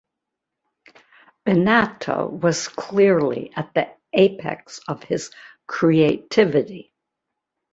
Bennato 1.45 2.27
was 2.27 2.67
clearly 2.69 3.53
at 3.55 3.71
the 3.75 3.87
apex 4.13 4.79
of 4.87 5.03
his 5.03 5.29
creativity. 5.67 6.91